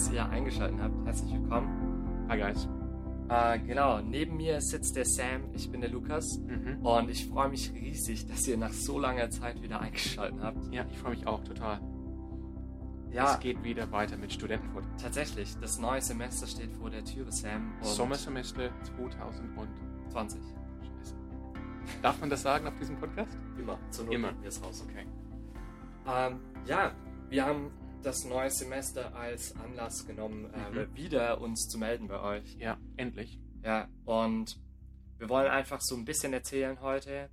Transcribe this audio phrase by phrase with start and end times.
[0.00, 0.94] dass ihr eingeschaltet habt.
[1.04, 2.26] Herzlich willkommen.
[2.30, 2.66] Hi guys.
[3.28, 6.78] Äh, genau, neben mir sitzt der Sam, ich bin der Lukas Mhm.
[6.86, 10.72] und ich freue mich riesig, dass ihr nach so langer Zeit wieder eingeschaltet habt.
[10.72, 11.80] Ja, ich freue mich auch total.
[13.12, 14.84] Ja, Es geht wieder weiter mit Studentenfurt.
[15.02, 17.70] tatsächlich, das neue Semester steht vor der Türe, Sam.
[17.80, 19.76] Und Sommersemester 2020.
[20.08, 20.40] 20.
[20.40, 21.14] Scheiße.
[22.00, 23.36] Darf man das sagen auf diesem Podcast?
[23.58, 23.78] Immer.
[23.90, 24.32] Zur Not Immer.
[24.40, 24.82] wir es raus.
[24.88, 25.04] Okay.
[26.08, 26.92] Ähm, ja,
[27.28, 27.70] wir haben
[28.02, 30.96] das neue Semester als Anlass genommen, äh, Mhm.
[30.96, 32.56] wieder uns zu melden bei euch.
[32.56, 33.38] Ja, endlich.
[33.62, 34.58] Ja, und
[35.18, 37.28] wir wollen einfach so ein bisschen erzählen heute,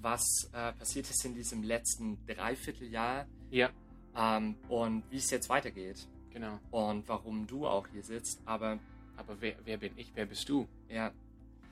[0.00, 3.70] was äh, passiert ist in diesem letzten Dreivierteljahr Ja,
[4.16, 6.58] ähm, und wie es jetzt weitergeht genau.
[6.70, 8.40] und warum du auch hier sitzt.
[8.46, 8.78] Aber
[9.16, 10.12] Aber wer, wer bin ich?
[10.14, 10.68] Wer bist du?
[10.88, 11.10] ja,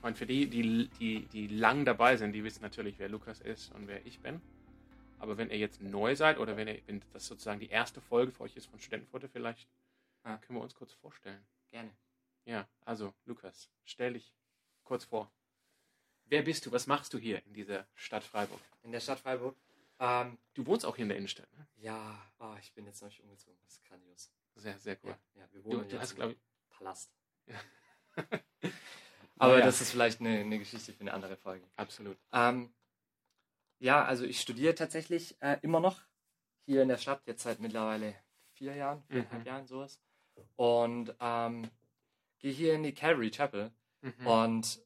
[0.03, 3.73] Und für die, die, die, die lang dabei sind, die wissen natürlich, wer Lukas ist
[3.73, 4.41] und wer ich bin.
[5.19, 8.33] Aber wenn ihr jetzt neu seid oder wenn, ihr, wenn das sozusagen die erste Folge
[8.33, 9.69] für euch ist von Studentenfutter, vielleicht
[10.23, 10.37] Ah.
[10.39, 11.45] können wir uns kurz vorstellen.
[11.71, 11.91] gerne.
[12.45, 14.33] Ja, also Lukas, stell dich
[14.85, 15.31] kurz vor.
[16.27, 16.73] Wer bist du?
[16.73, 18.61] Was machst du hier in dieser Stadt Freiburg?
[18.83, 19.57] In der Stadt Freiburg.
[19.99, 21.51] Ähm, Du wohnst auch hier in der Innenstadt.
[21.57, 21.67] Ne?
[21.77, 23.57] ja, oh, ich bin jetzt noch nicht umgezogen.
[23.65, 24.31] Das ist grandios.
[24.57, 25.17] Sehr, sehr cool.
[25.35, 26.37] Ja, ja, wir Du, wohnen du jetzt hast, im ich,
[26.71, 27.13] Palast.
[27.47, 27.61] Ja.
[29.39, 29.65] Aber Ja.
[29.67, 31.67] das ist vielleicht eine, eine Geschichte für eine andere Folge.
[31.77, 32.17] absolut.
[32.33, 32.73] Ähm,
[33.79, 36.01] ja, also ich studiere tatsächlich äh, immer noch
[36.65, 38.15] hier in der Stadt, jetzt seit mittlerweile
[38.53, 39.47] vier Jahren, viereinhalb Mhm.
[39.47, 40.01] Jahren sowas.
[40.57, 41.71] Und ähm,
[42.39, 43.71] gehe hier in die Calvary Chapel.
[44.01, 44.27] Mhm.
[44.27, 44.81] Und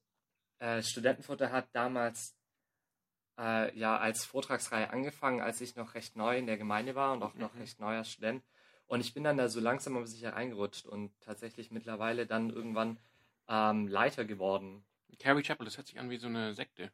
[0.58, 2.36] äh, Studentenfutter hat damals
[3.38, 7.22] äh, ja als Vortragsreihe angefangen, als ich noch recht neu in der Gemeinde war und
[7.22, 7.60] auch noch Mhm.
[7.60, 8.44] recht neuer Student.
[8.86, 12.98] Und ich bin dann da so langsam aber sicher reingerutscht und tatsächlich mittlerweile dann irgendwann
[13.48, 14.84] ähm, Leiter geworden.
[15.18, 16.90] Carrie Chapel, das hört sich an wie so eine Sekte.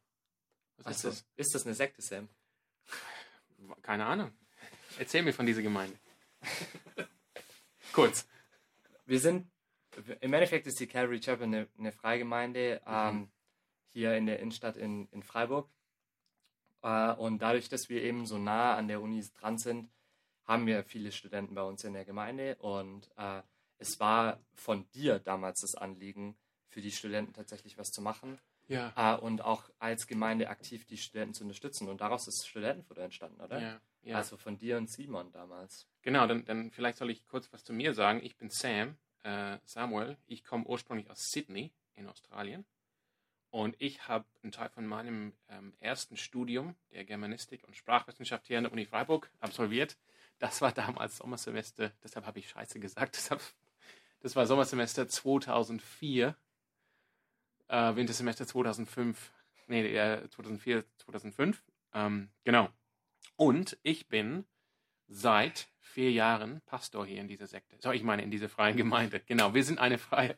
[0.79, 2.29] Was Also, ist ist das eine Sekte, Sam?
[3.59, 3.83] das?
[3.83, 4.33] Keine Ahnung.
[4.99, 5.99] Erzähl mir von dieser Gemeinde.
[7.93, 8.27] Kurz.
[9.05, 9.51] Wir sind,
[10.21, 13.31] im Endeffekt ist die Calvary Chapel eine, eine Freigemeinde ähm,
[13.89, 15.69] hier in der Innenstadt in, in Freiburg.
[16.83, 19.91] Äh, und dadurch, dass wir eben so nah an der Uni dran sind,
[20.45, 22.57] haben wir viele Studenten bei uns in der Gemeinde.
[22.57, 23.43] Und äh,
[23.79, 26.37] es war von dir damals das Anliegen,
[26.69, 28.39] für die Studenten tatsächlich was zu machen
[28.69, 28.93] Ja.
[28.97, 31.89] äh, und auch als Gemeinde aktiv die Studenten zu unterstützen.
[31.89, 33.61] Und daraus ist Studentenfutter entstanden, oder?
[33.61, 34.17] Ja, ja.
[34.17, 35.87] Also von dir und Simon damals.
[36.03, 38.21] Genau, dann, dann vielleicht soll ich kurz was zu mir sagen.
[38.23, 40.17] Ich bin Sam, äh, Samuel.
[40.27, 42.65] Ich komme ursprünglich aus Sydney in Australien.
[43.51, 48.59] Und ich habe einen Teil von meinem ähm, ersten Studium der Germanistik und Sprachwissenschaft hier
[48.59, 49.97] an der Uni Freiburg absolviert.
[50.39, 53.17] Das war damals Sommersemester, deshalb habe ich Scheiße gesagt.
[53.17, 53.41] Deshalb,
[54.21, 56.37] das war Sommersemester 2004,
[57.69, 59.33] äh, Wintersemester 2005,
[59.69, 61.63] nee, äh, 2004, 2005.
[61.95, 62.69] Ähm, genau.
[63.37, 64.45] Und ich bin
[65.09, 67.77] seit vier Jahren Pastor hier in dieser Sekte.
[67.81, 69.21] So, ich meine in dieser freien Gemeinde.
[69.21, 70.37] Genau, wir sind eine freie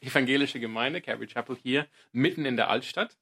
[0.00, 3.18] evangelische Gemeinde, Calvary Chapel hier, mitten in der Altstadt.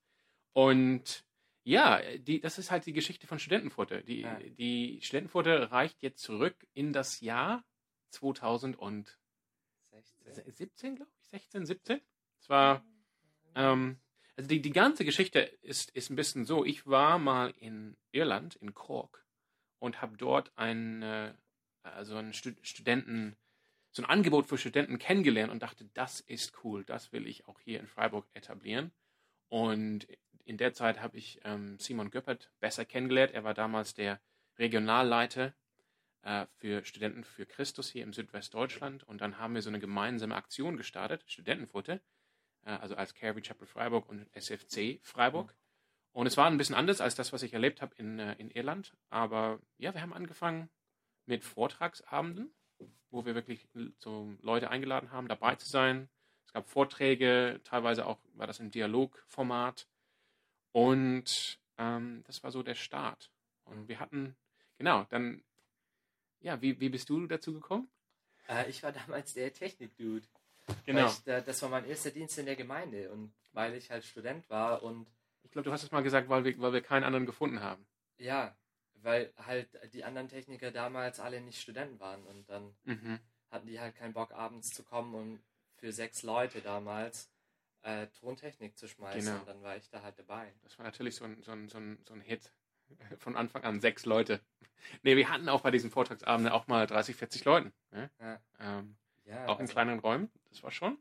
[0.53, 1.25] Und
[1.65, 4.01] ja, die, das ist halt die Geschichte von Studentenfutter.
[4.03, 4.39] Die, Ja.
[4.41, 7.63] die Studentenfutter reicht jetzt zurück in das Jahr
[8.11, 9.07] 2017,
[10.33, 10.97] 16.
[10.97, 12.01] glaube ich, 16, 17.
[12.41, 12.85] Es war,
[13.55, 13.99] ähm,
[14.37, 16.65] also die, die ganze Geschichte ist, ist ein bisschen so.
[16.65, 19.25] Ich war mal in Irland, in Cork,
[19.79, 21.33] und habe dort ein, äh,
[21.83, 23.37] also ein Stu Studenten,
[23.91, 27.59] so ein Angebot für Studenten kennengelernt und dachte, das ist cool, das will ich auch
[27.61, 28.93] hier in Freiburg etablieren.
[29.49, 30.07] Und
[30.45, 33.33] in der Zeit habe ich ähm, Simon Göppert besser kennengelernt.
[33.33, 34.21] Er war damals der
[34.59, 35.55] Regionalleiter
[36.23, 39.05] äh, für Studenten für Christus hier im Südwestdeutschland.
[39.05, 42.01] Und dann haben wir so eine gemeinsame Aktion gestartet, Studentenfutter,
[42.77, 45.55] also als Calvary Chapel Freiburg und SFC Freiburg.
[46.13, 48.51] Und es war ein bisschen anders als das, was ich erlebt habe in, äh, in
[48.51, 48.93] Irland.
[49.11, 50.69] Aber ja, wir haben angefangen
[51.27, 52.51] mit Vortragsabenden,
[53.11, 53.69] wo wir wirklich
[53.99, 56.09] so Leute eingeladen haben, dabei zu sein.
[56.47, 59.87] Es gab Vorträge, teilweise auch war das im Dialogformat.
[60.73, 63.31] Und ähm, das war so der Start.
[63.65, 64.35] Und wir hatten,
[64.79, 65.45] genau, dann,
[66.41, 67.89] ja, wie, wie bist du dazu gekommen?
[68.49, 70.27] Äh, ich war damals der Technik-Dude.
[70.87, 71.07] Genau.
[71.07, 74.49] Ich, da, das war mein erster Dienst in der Gemeinde und weil ich halt Student
[74.51, 75.07] war und
[75.43, 77.87] Ich glaube, du hast es mal gesagt, weil wir, weil wir keinen anderen gefunden haben.
[78.19, 78.57] ja,
[79.01, 83.21] weil halt die anderen Techniker damals alle nicht Studenten waren und dann Mhm.
[83.51, 85.41] hatten die halt keinen Bock abends zu kommen und
[85.77, 87.31] für sechs Leute damals
[87.83, 89.39] äh, Tontechnik zu schmeißen Genau.
[89.39, 90.53] und dann war ich da halt dabei.
[90.65, 92.53] Das war natürlich so ein, so ein, so ein, so ein Hit.
[93.21, 94.41] Von Anfang an sechs Leute.
[95.05, 97.73] Nee, wir hatten auch bei diesen Vortragsabenden auch mal 30, 40 Leuten.
[97.93, 98.11] Ne?
[98.19, 98.41] Ja.
[98.59, 98.97] Ähm,
[99.49, 100.31] auch in also- kleineren Räumen.
[100.51, 100.99] Das war schon.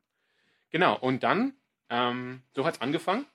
[0.71, 0.97] Genau.
[0.99, 1.53] Und dann,
[1.89, 3.25] ähm, so hat es angefangen.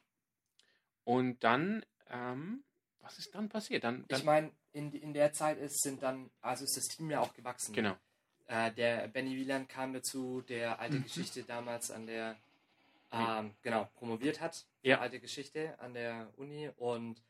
[1.05, 2.63] Und dann, ähm,
[3.01, 3.85] was ist dann passiert?
[3.85, 7.11] Dann, dann Ich meine, in, in der Zeit ist, sind dann, also ist das Team
[7.11, 7.75] ja auch gewachsen.
[7.75, 7.97] genau.
[8.47, 11.05] äh, der Benny Wieland kam dazu, der alte Mhm.
[11.05, 12.37] Geschichte damals an der,
[13.11, 14.67] ähm, genau, promoviert hat.
[14.83, 15.01] Ja.
[15.01, 16.71] Alte Geschichte an der Uni.
[16.77, 17.23] Und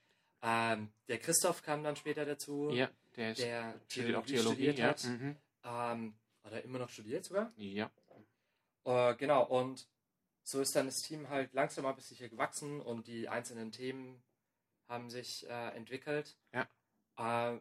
[0.42, 4.86] ähm, der Christoph kam dann später dazu, Ja, der ist der Theologie Theologie, studiert ja.
[4.88, 5.04] hat.
[5.04, 5.36] Mhm.
[6.44, 7.52] Ähm, oder immer noch studiert sogar.
[7.56, 7.90] Ja.
[8.84, 9.88] Äh, genau, und
[10.42, 14.22] so ist dann das Team halt langsam aber sicher gewachsen und die einzelnen Themen
[14.88, 16.36] haben sich äh, entwickelt.
[16.52, 16.68] Ja.
[17.54, 17.60] Äh,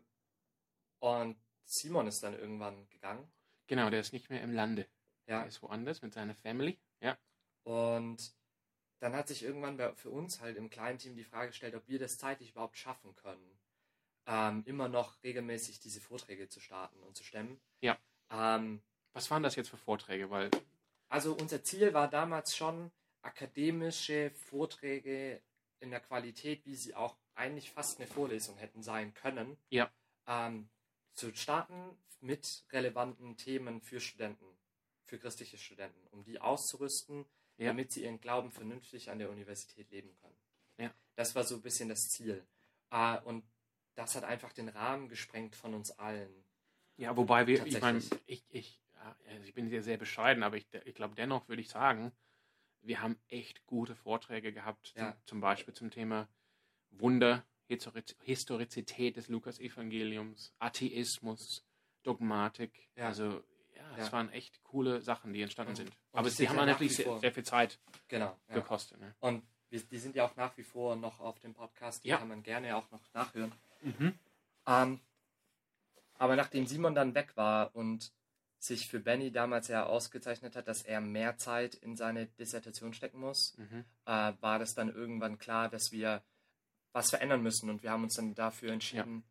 [1.00, 3.32] und Simon ist dann irgendwann gegangen.
[3.68, 4.88] Genau, der ist nicht mehr im Lande.
[5.28, 5.42] Ja.
[5.42, 6.80] Er ist woanders mit seiner Family.
[7.00, 7.18] Ja.
[7.64, 8.36] Und
[9.00, 11.88] dann hat sich irgendwann bei, für uns halt im kleinen Team die Frage gestellt, ob
[11.88, 13.60] wir das zeitlich überhaupt schaffen können,
[14.28, 17.60] ähm, immer noch regelmäßig diese Vorträge zu starten und zu stemmen.
[17.82, 17.98] Ja.
[18.32, 18.82] Ähm,
[19.14, 20.30] Was waren das jetzt für Vorträge?
[20.30, 20.50] Weil,
[21.10, 22.92] Also unser Ziel war damals schon,
[23.22, 25.42] akademische Vorträge
[25.80, 29.92] in der Qualität, wie sie auch eigentlich fast eine Vorlesung hätten sein können, Ja.
[30.28, 30.70] ähm,
[31.14, 34.46] zu starten mit relevanten Themen für Studenten,
[35.06, 37.26] für christliche Studenten, um die auszurüsten,
[37.58, 37.68] Ja.
[37.68, 40.38] damit sie ihren Glauben vernünftig an der Universität leben können.
[40.78, 40.94] Ja.
[41.16, 42.46] Das war so ein bisschen das Ziel.
[42.92, 43.44] Äh, und
[43.96, 46.44] das hat einfach den Rahmen gesprengt von uns allen.
[46.98, 48.80] Ja, wobei wir, ich meine, ich, ich,
[49.28, 52.12] also ich bin sehr, sehr bescheiden, aber ich, ich glaube dennoch würde ich sagen,
[52.82, 55.12] wir haben echt gute Vorträge gehabt, Ja.
[55.14, 56.28] zum, zum Beispiel zum Thema
[56.92, 61.64] Wunder, Historiz- Historizität des Lukas-Evangeliums, Atheismus,
[62.04, 62.90] Dogmatik.
[62.96, 63.08] Ja.
[63.08, 63.44] Also,
[63.76, 64.12] ja, es Ja.
[64.12, 65.90] waren echt coole Sachen, die entstanden sind.
[66.12, 68.36] und Aber sie haben ja natürlich sehr, sehr viel Zeit Genau.
[68.50, 69.00] Gekostet.
[69.00, 69.16] Ne?
[69.20, 72.04] Und wir, die sind ja auch nach wie vor noch auf dem Podcast.
[72.04, 73.52] Die kann man gerne auch noch nachhören.
[73.82, 74.20] Mhm.
[74.68, 75.00] Ähm,
[76.22, 78.14] aber nachdem Simon dann weg war und
[78.60, 83.20] sich für Benny damals ja ausgezeichnet hat, dass er mehr Zeit in seine Dissertation stecken
[83.20, 83.86] muss, Mhm.
[84.06, 86.22] äh, war das dann irgendwann klar, dass wir
[86.92, 87.72] was verändern müssen.
[87.72, 89.24] Und wir haben uns dann dafür entschieden,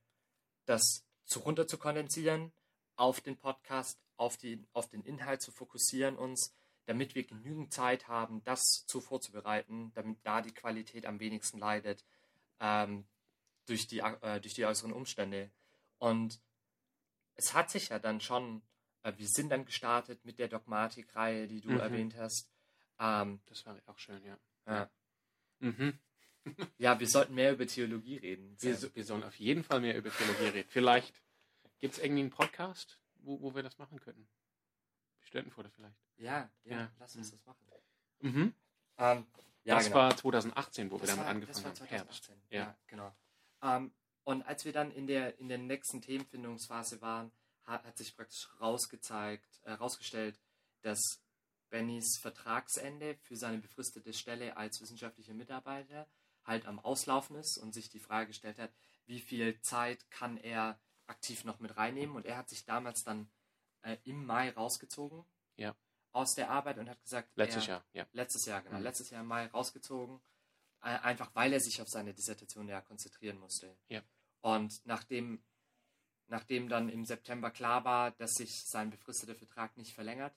[0.66, 2.50] das zu runter zu kondensieren,
[2.96, 6.52] auf den Podcast, auf, die, auf den Inhalt zu fokussieren uns,
[6.86, 12.04] damit wir genügend Zeit haben, das zu vorzubereiten, damit da die Qualität am wenigsten leidet
[12.58, 13.06] ähm,
[13.66, 15.52] durch, die, äh, durch die äußeren Umstände.
[15.98, 16.40] Und
[17.40, 18.62] es hat sich ja dann schon,
[19.02, 21.80] äh, wir sind dann gestartet mit der Dogmatikreihe, die du Mhm.
[21.80, 22.50] erwähnt hast.
[22.98, 24.38] Ähm, Das war auch schön, ja.
[24.66, 24.90] ja.
[25.60, 25.98] Mhm.
[26.78, 28.56] ja, wir sollten mehr über Theologie reden.
[28.60, 30.68] Wir, so- wir sollen auf jeden Fall mehr über Theologie reden.
[30.70, 31.14] Vielleicht
[31.78, 34.28] gibt es irgendwie einen Podcast, wo, wo wir das machen könnten.
[35.20, 35.96] Studentenfutter vielleicht.
[36.18, 36.92] Ja, ja, Ja.
[36.98, 37.66] lass uns das machen.
[38.20, 38.54] Mhm.
[38.98, 39.26] Ähm,
[39.64, 39.96] ja, das genau.
[39.96, 41.86] war 2018, wo wir Das damit war- angefangen haben.
[41.86, 42.24] Herbst.
[42.24, 42.42] 2018.
[42.50, 42.60] Ja.
[42.60, 43.14] Ja, genau.
[43.62, 43.92] Ähm,
[44.24, 47.32] und als wir dann in der, in der nächsten Themenfindungsphase waren,
[47.64, 50.38] hat, hat sich praktisch rausgezeigt, äh, rausgestellt,
[50.82, 51.20] dass
[51.70, 56.08] Bennys Vertragsende für seine befristete Stelle als wissenschaftlicher Mitarbeiter
[56.44, 58.72] halt am Auslaufen ist und sich die Frage gestellt hat,
[59.06, 62.16] wie viel Zeit kann er aktiv noch mit reinnehmen.
[62.16, 63.30] Und er hat sich damals dann
[63.82, 65.24] äh, im Mai rausgezogen
[65.56, 65.76] Ja.
[66.12, 68.06] aus der Arbeit und hat gesagt, Letztes er, Jahr, ja.
[68.12, 68.78] Letztes Jahr, genau.
[68.78, 68.82] Mhm.
[68.84, 70.20] Letztes Jahr im Mai rausgezogen.
[70.82, 73.76] Äh, einfach weil er sich auf seine Dissertation ja konzentrieren musste.
[73.88, 74.02] Ja.
[74.40, 75.42] Und nachdem,
[76.28, 80.34] nachdem dann im September klar war, dass sich sein befristeter Vertrag nicht verlängert,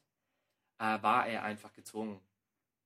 [0.80, 2.20] äh, war er einfach gezwungen,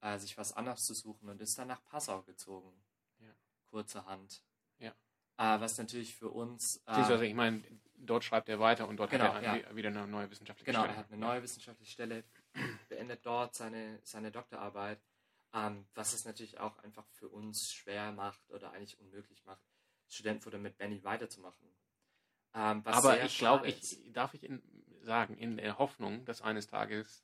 [0.01, 2.71] äh, sich was anderes zu suchen und ist dann nach Passau gezogen.
[3.19, 3.33] Ja.
[3.65, 4.43] Kurzerhand.
[4.79, 4.91] Ja.
[5.37, 6.77] Äh, was natürlich für uns.
[6.77, 7.63] Äh, Beziehungsweise, ich meine,
[7.95, 9.75] dort schreibt er weiter und dort Genau, hat er ja.
[9.75, 10.93] wieder eine neue wissenschaftliche Genau, Stelle.
[10.93, 12.23] er hat eine neue wissenschaftliche Stelle,
[12.89, 15.01] beendet dort seine, seine Doktorarbeit,
[15.53, 19.63] ähm, was es natürlich auch einfach für uns schwer macht oder eigentlich unmöglich macht,
[20.09, 21.67] Studentenfutter mit Benny weiterzumachen.
[22.53, 24.61] Ähm, Aber ich glaube, ich darf ich in,
[25.01, 27.23] sagen, in der Hoffnung, dass eines Tages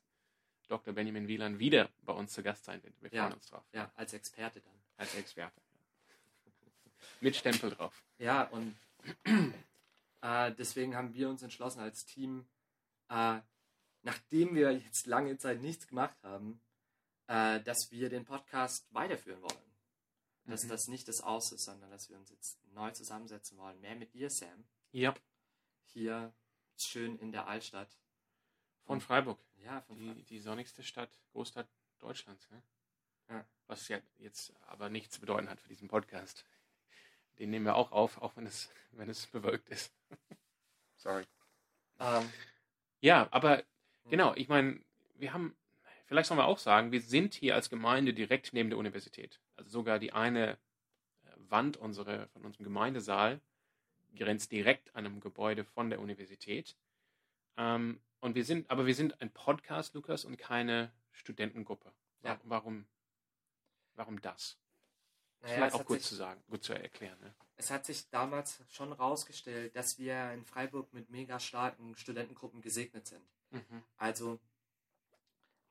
[0.68, 0.94] Dr.
[0.94, 2.94] Benjamin Wieland wieder bei uns zu Gast sein wird.
[3.02, 3.22] Wir Ja.
[3.24, 3.64] freuen uns drauf.
[3.72, 4.74] Ja, als Experte dann.
[4.96, 5.60] Als Experte.
[7.20, 8.04] Mit Stempel drauf.
[8.18, 8.74] Ja, und
[10.22, 12.46] äh, deswegen haben wir uns entschlossen als Team,
[13.10, 13.40] äh,
[14.02, 16.60] nachdem wir jetzt lange Zeit nichts gemacht haben,
[17.26, 19.73] äh, dass wir den Podcast weiterführen wollen.
[20.46, 20.68] Dass Mhm.
[20.68, 23.80] das nicht das Aus ist, sondern dass wir uns jetzt neu zusammensetzen wollen.
[23.80, 24.64] Mehr mit dir, Sam.
[24.92, 25.14] Ja,
[25.86, 26.34] Hier
[26.76, 27.96] schön in der Altstadt.
[28.84, 29.38] von Freiburg.
[29.56, 30.26] Ja, von Die, Freiburg.
[30.26, 32.46] die sonnigste Stadt, Großstadt Deutschlands.
[32.50, 32.62] Ja?
[33.36, 33.46] Ja.
[33.66, 36.44] Was ja jetzt aber nichts zu bedeuten hat für diesen Podcast.
[37.38, 39.92] Den nehmen wir auch auf, auch wenn es, wenn es bewölkt ist.
[40.96, 41.26] Sorry.
[41.98, 42.30] Ähm,
[43.00, 43.64] Ja, aber
[44.10, 44.84] genau, ich meine,
[45.14, 45.56] wir haben,
[46.06, 49.40] vielleicht sollen wir auch sagen, wir sind hier als Gemeinde direkt neben der Universität.
[49.56, 50.56] Also sogar die eine äh,
[51.36, 53.40] Wand unsere, von unserem Gemeindesaal
[54.16, 56.76] grenzt direkt an einem Gebäude von der Universität.
[57.56, 61.92] Ähm, und wir sind, aber wir sind ein Podcast, Lukas, und keine Studentengruppe.
[62.22, 62.40] Ja.
[62.44, 62.86] Warum,
[63.94, 64.58] warum das?
[65.42, 67.18] naja, Vielleicht auch gut sich- zu sagen, gut zu erklären.
[67.20, 67.34] Ne?
[67.56, 73.06] es hat sich damals schon rausgestellt, dass wir in Freiburg mit mega starken Studentengruppen gesegnet
[73.06, 73.22] sind.
[73.50, 73.82] Mhm.
[73.96, 74.40] Also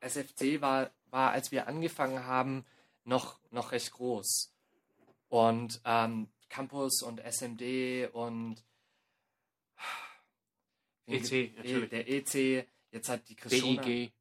[0.03, 2.65] SFC war, war, als wir angefangen haben,
[3.03, 4.53] noch, noch recht groß.
[5.29, 8.63] Und ähm, Campus und SMD und
[11.07, 11.89] EC, natürlich.
[11.89, 14.13] der EC, jetzt hat die Krishona, DIG.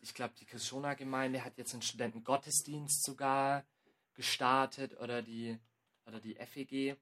[0.00, 3.64] ich glaube, die Krishona-Gemeinde hat jetzt einen Studentengottesdienst sogar
[4.14, 5.58] gestartet oder die,
[6.06, 6.96] oder die FEG,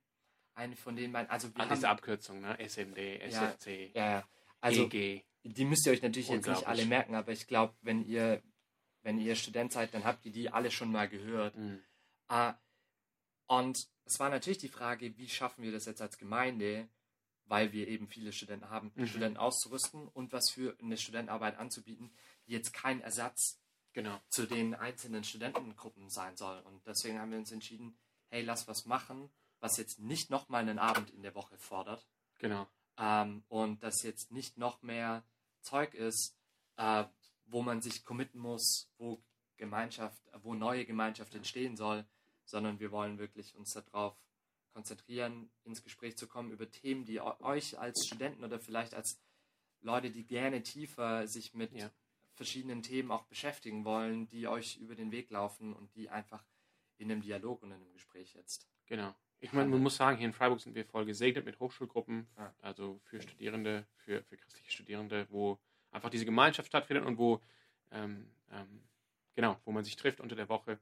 [0.55, 1.31] eine von den beiden.
[1.31, 2.57] Also wir Ah, diese haben, Abkürzung, ne?
[2.59, 4.29] SMD, SFC, ja, ja.
[4.61, 5.25] also EG.
[5.45, 8.43] Die müsst ihr euch natürlich jetzt nicht alle merken, aber ich glaube, wenn ihr,
[9.03, 11.57] wenn ihr Student seid, dann habt ihr die alle schon mal gehört.
[11.57, 11.81] Mhm.
[12.29, 12.55] Äh,
[13.47, 16.89] und es war natürlich die Frage, wie schaffen wir das jetzt als Gemeinde,
[17.47, 19.07] weil wir eben viele Studenten haben, Mhm.
[19.07, 22.15] Studenten auszurüsten und was für eine Studentenarbeit anzubieten,
[22.47, 23.61] die jetzt kein Ersatz
[23.93, 24.19] Genau.
[24.29, 26.59] zu den einzelnen Studentengruppen sein soll.
[26.63, 27.97] Und deswegen haben wir uns entschieden,
[28.31, 32.09] hey, lass was machen, was jetzt nicht nochmal einen Abend in der Woche fordert
[32.39, 32.67] Genau.
[32.99, 35.23] ähm, und das jetzt nicht noch mehr
[35.65, 36.37] Zeug ist,
[36.77, 37.05] äh,
[37.47, 39.23] wo man sich committen muss, wo
[39.57, 42.07] Gemeinschaft, wo neue Gemeinschaft entstehen soll,
[42.45, 44.17] sondern wir wollen wirklich uns darauf
[44.73, 49.21] konzentrieren, ins Gespräch zu kommen über Themen, die eu- euch als Studenten oder vielleicht als
[49.81, 51.91] Leute, die gerne tiefer sich mit Ja.
[52.35, 56.45] verschiedenen Themen auch beschäftigen wollen, die euch über den Weg laufen und die einfach
[56.99, 58.69] in einem Dialog und in einem Gespräch jetzt.
[58.87, 59.15] Genau.
[59.41, 62.55] Ich meine, man muss sagen, hier in Freiburg sind wir voll gesegnet mit Hochschulgruppen, Ja.
[62.63, 65.59] also für Studierende, für, für christliche Studierende, wo
[65.91, 67.41] einfach diese Gemeinschaft stattfindet und wo,
[67.91, 68.81] ähm, ähm,
[69.35, 70.79] genau, wo man sich trifft unter der Woche.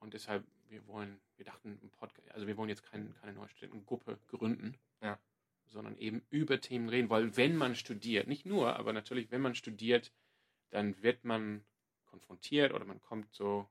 [0.00, 1.80] Und deshalb, wir wollen, wir dachten,
[2.34, 5.18] also wir wollen jetzt kein, keine neue Studentengruppe gründen, Ja.
[5.66, 9.54] sondern eben über Themen reden, weil wenn man studiert, nicht nur, aber natürlich, wenn man
[9.54, 10.12] studiert,
[10.70, 11.64] dann wird man
[12.06, 13.66] konfrontiert oder man kommt so,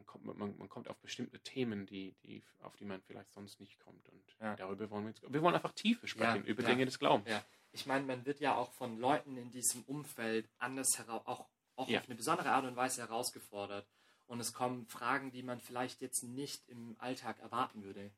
[0.00, 3.60] man, kommt, man, man kommt auf bestimmte Themen, die, die, auf die man vielleicht sonst
[3.60, 4.08] nicht kommt.
[4.08, 4.56] Und Ja.
[4.56, 6.62] darüber wollen wir jetzt, wir wollen einfach Tiefe sprechen, Ja, über.
[6.62, 7.28] Dinge des Glaubens.
[7.28, 7.44] Ja.
[7.72, 11.40] Ich meine, man wird ja auch von Leuten in diesem Umfeld anders heraus, auch,
[11.76, 13.86] auch auf eine besondere Art und Weise herausgefordert.
[14.26, 18.10] Und es kommen Fragen, die man vielleicht jetzt nicht im Alltag erwarten würde.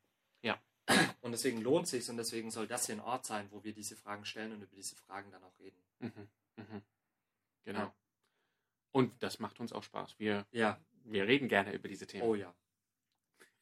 [0.42, 0.60] Ja.
[1.20, 3.96] Und deswegen lohnt sich und deswegen soll das hier ein Ort sein, wo wir diese
[3.96, 5.80] Fragen stellen und über diese Fragen dann auch reden.
[6.00, 6.28] Mhm.
[6.56, 6.82] Mhm.
[7.64, 7.78] Genau.
[7.80, 7.94] Ja.
[8.90, 10.18] Und das macht uns auch Spaß.
[10.18, 10.78] Wir, Ja,
[11.12, 12.22] wir reden gerne über diese Themen.
[12.24, 12.54] oh ja.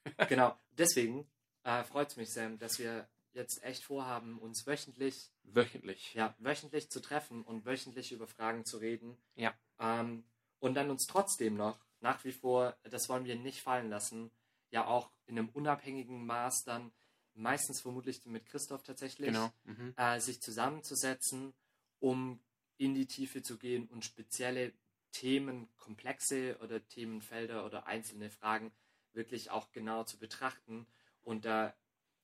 [0.29, 1.31] genau, deswegen
[1.65, 6.15] äh, freut es mich, Sam, dass wir jetzt echt vorhaben, uns wöchentlich Wöchentlich.
[6.15, 9.17] ja, wöchentlich zu treffen und wöchentlich über Fragen zu reden.
[9.37, 9.55] Ja.
[9.79, 10.25] Ähm,
[10.59, 14.31] und dann uns trotzdem noch, nach wie vor, das wollen wir nicht fallen lassen,
[14.71, 16.93] ja auch in einem unabhängigen Maß dann,
[17.35, 19.53] meistens vermutlich mit Christoph tatsächlich, Genau.
[19.65, 19.95] Mhm.
[19.97, 21.55] äh, sich zusammenzusetzen,
[22.01, 22.41] um
[22.79, 24.73] in die Tiefe zu gehen und spezielle
[25.13, 28.73] Themenkomplexe oder Themenfelder oder einzelne Fragen
[29.13, 30.87] wirklich auch genau zu betrachten
[31.23, 31.75] und da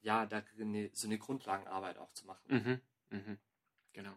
[0.06, 2.44] ja, da eine, so eine Grundlagenarbeit auch zu machen.
[2.48, 2.80] Mhm.
[3.10, 3.38] Mhm.
[3.92, 4.16] Genau.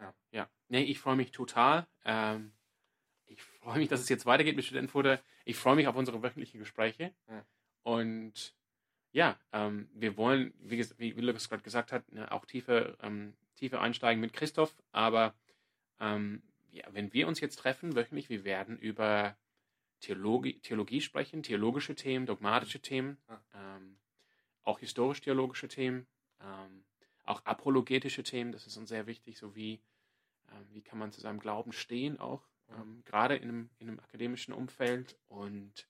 [0.00, 0.14] Ja.
[0.30, 0.50] ja.
[0.68, 1.86] Nee, ich freue mich total.
[2.04, 2.52] Ähm,
[3.26, 5.20] ich freue mich, dass es jetzt weitergeht mit Studentenfutter.
[5.44, 7.14] Ich freue mich auf unsere wöchentlichen Gespräche.
[7.28, 7.44] Ja.
[7.82, 8.54] Und
[9.12, 13.80] ja, ähm, wir wollen, wie, wie Lukas gerade gesagt hat, ne, auch tiefer, ähm, tiefer
[13.80, 14.74] einsteigen mit Christoph.
[14.92, 15.34] Aber
[16.00, 16.42] ähm,
[16.76, 19.36] ja, wenn wir uns jetzt treffen wöchentlich, wir werden über
[20.00, 23.42] Theologie, Theologie sprechen, theologische Themen, dogmatische Themen, Ja.
[23.54, 23.98] ähm,
[24.62, 26.06] auch historisch-theologische Themen,
[26.40, 26.84] ähm,
[27.24, 29.80] auch apologetische Themen, das ist uns sehr wichtig, sowie
[30.52, 34.00] ähm, wie kann man zu seinem Glauben stehen, auch ähm, gerade in einem, in einem
[34.00, 35.88] akademischen Umfeld und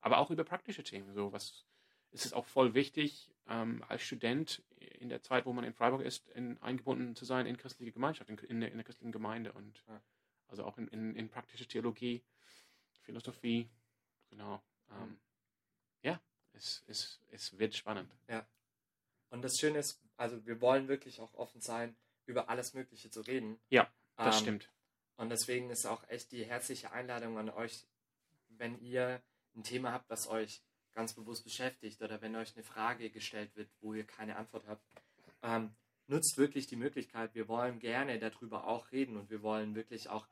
[0.00, 1.14] aber auch über praktische Themen.
[1.14, 1.64] So was
[2.12, 4.62] ist es auch voll wichtig, ähm, als Student
[5.00, 8.28] in der Zeit, wo man in Freiburg ist, in, eingebunden zu sein in christliche Gemeinschaft,
[8.30, 10.00] in, in, der, in der christlichen Gemeinde und Ja.
[10.48, 12.22] Also auch in, in, in praktische Theologie,
[13.02, 13.70] Philosophie,
[14.30, 14.62] genau.
[14.90, 15.18] Ähm,
[16.02, 16.20] ja,
[16.52, 18.10] es, es, es wird spannend.
[19.30, 23.20] Und das Schöne ist, also wir wollen wirklich auch offen sein, über alles Mögliche zu
[23.20, 23.58] reden.
[23.68, 24.70] Ja, Das Ähm, stimmt.
[25.16, 27.86] Und deswegen ist auch echt die herzliche Einladung an euch,
[28.48, 29.22] wenn ihr
[29.54, 30.62] ein Thema habt, was euch
[30.92, 34.84] ganz bewusst beschäftigt oder wenn euch eine Frage gestellt wird, wo ihr keine Antwort habt,
[35.42, 35.74] ähm,
[36.06, 37.34] nutzt wirklich die Möglichkeit.
[37.34, 40.26] Wir wollen gerne darüber auch reden und wir wollen wirklich auch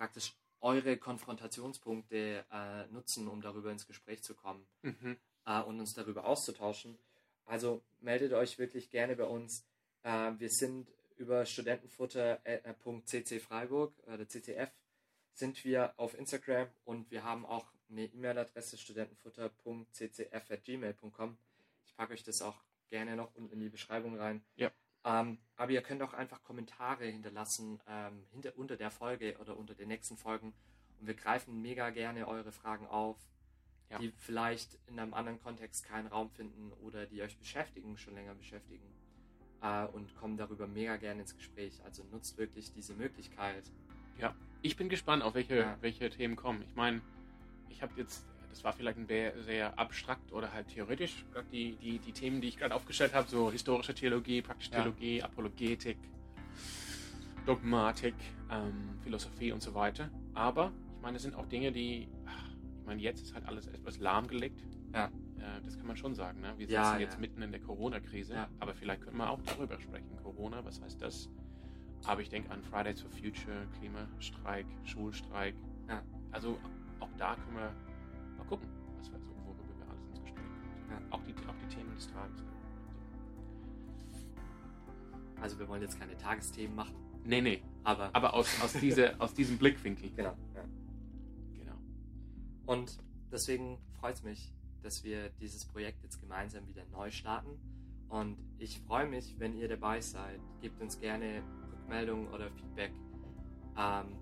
[0.00, 5.18] praktisch eure Konfrontationspunkte äh, nutzen, um darüber ins Gespräch zu kommen Mhm.
[5.44, 6.98] äh, und uns darüber auszutauschen.
[7.44, 9.66] Also meldet euch wirklich gerne bei uns.
[10.02, 14.70] Äh, wir sind über studentenfutter.cc Freiburg oder CCF
[15.34, 21.36] sind wir auf Instagram und wir haben auch eine E-Mail-Adresse studentenfutter.ccf.gmail.com.
[21.84, 22.56] Ich packe euch das auch
[22.88, 24.42] gerne noch unten in die Beschreibung rein.
[24.56, 24.72] Ja.
[25.04, 29.74] Ähm, aber ihr könnt auch einfach Kommentare hinterlassen ähm, hinter, unter der Folge oder unter
[29.74, 30.52] den nächsten Folgen
[31.00, 33.16] und wir greifen mega gerne eure Fragen auf.
[33.92, 33.98] Ja.
[33.98, 38.36] die vielleicht in einem anderen Kontext keinen Raum finden oder die euch beschäftigen, schon länger
[38.36, 38.86] beschäftigen.
[39.62, 41.82] Äh, und kommen darüber mega gerne ins Gespräch.
[41.84, 43.64] Also nutzt wirklich diese Möglichkeit.
[44.62, 45.76] Ich bin gespannt, auf welche, Ja.
[45.80, 46.62] welche Themen kommen.
[46.62, 47.00] Ich meine,
[47.68, 52.12] ich habe jetzt, das war vielleicht ein sehr, abstrakt oder halt theoretisch, die, die, die
[52.12, 54.82] Themen, die ich gerade aufgestellt habe, so historische Theologie, praktische Ja.
[54.82, 55.96] Theologie, Apologetik,
[57.46, 58.14] Dogmatik,
[58.50, 60.10] ähm, Philosophie und so weiter.
[60.34, 62.02] Aber ich meine, es sind auch Dinge, die,
[62.80, 64.60] ich meine, jetzt ist halt alles etwas lahmgelegt.
[64.92, 65.06] Ja.
[65.06, 66.40] Äh, das kann man schon sagen.
[66.40, 66.52] Ne?
[66.58, 67.20] Wir sitzen Ja, jetzt ja.
[67.20, 70.10] mitten in der Corona-Krise, aber vielleicht können wir auch darüber sprechen.
[70.22, 71.30] Corona, was heißt das?
[72.04, 75.54] Aber ich denke an Fridays for Future, Klimastreik, Schulstreik.
[76.32, 76.58] Also
[77.00, 77.72] auch da können wir
[78.50, 80.90] gucken, was wir so, worüber wir alles ins Gespräch kommen.
[80.90, 81.16] Ja.
[81.16, 82.42] Auch, die, auch die Themen des Tages.
[85.40, 87.62] Also wir wollen jetzt keine Tagesthemen machen, Nee, nee.
[87.84, 90.10] aber, Aber aus, aus, diese, aus diesem Blickwinkel.
[90.10, 90.34] genau.
[90.54, 90.64] Ja.
[91.54, 91.74] Genau.
[92.66, 92.98] Und
[93.30, 94.52] deswegen freut es mich,
[94.82, 97.50] dass wir dieses Projekt jetzt gemeinsam wieder neu starten.
[98.08, 100.40] Und ich freue mich, wenn ihr dabei seid.
[100.60, 101.42] Gebt uns gerne
[101.72, 102.92] Rückmeldungen oder Feedback.
[103.76, 104.16] Ähm,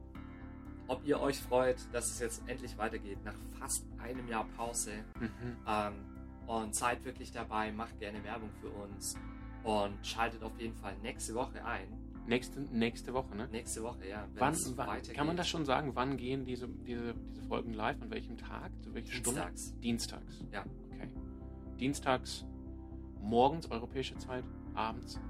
[0.89, 4.93] ob ihr euch freut, dass es jetzt endlich weitergeht, nach fast einem Jahr Pause.
[5.21, 5.57] Mhm.
[5.67, 5.93] Ähm,
[6.47, 9.17] und seid wirklich dabei, macht gerne Werbung für uns.
[9.65, 11.87] Und schaltet auf jeden Fall nächste Woche ein.
[12.27, 13.49] Nächste, nächste Woche, ne?
[13.53, 14.27] Nächste Woche, ja.
[14.35, 15.95] Wann, wann, kann man das schon sagen?
[15.95, 18.01] Wann gehen diese, diese, diese Folgen live?
[18.03, 18.71] An welchem Tag?
[18.83, 19.41] Zu welcher Stunde?
[19.41, 19.79] Dienstags.
[19.81, 20.45] Dienstags.
[20.53, 20.65] Ja.
[20.93, 21.09] Okay.
[21.79, 22.45] Dienstags,
[23.21, 25.21] morgens europäische Zeit, abends,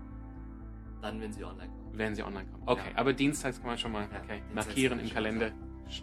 [1.00, 1.77] Dann, wenn sie online kommen.
[1.92, 2.62] Werden sie online kommen.
[2.66, 2.98] Okay, Ja.
[2.98, 5.50] aber dienstags kann man schon mal okay, markieren im Kalender.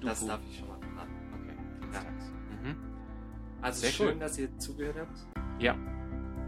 [0.03, 1.11] Das darf ich schon mal verraten.
[1.33, 2.31] Okay, dienstags.
[2.63, 2.75] Mhm.
[3.61, 4.19] Also Sehr schön, cool.
[4.19, 5.27] dass ihr zugehört habt.
[5.61, 5.73] Ja.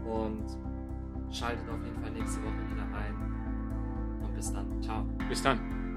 [0.04, 0.44] Und
[1.30, 4.22] schaltet auf jeden Fall nächste Woche wieder ein.
[4.22, 4.82] Und bis dann.
[4.82, 5.02] Ciao.
[5.28, 5.87] Bis dann.